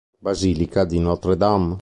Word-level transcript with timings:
Basilica 0.17 0.83
di 0.87 0.97
Notre-Dame 0.97 1.77